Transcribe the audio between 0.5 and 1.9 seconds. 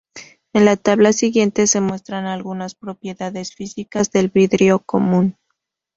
En la tabla siguiente se